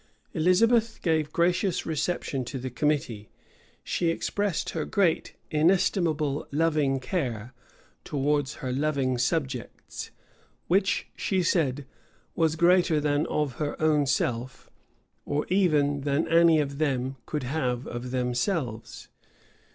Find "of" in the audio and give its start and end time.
13.27-13.57, 16.59-16.79, 17.85-18.09